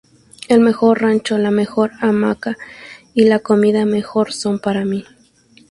[0.47, 2.57] El mejor rancho, la mejor hamaca
[3.13, 5.05] y la comida mejor son para mí.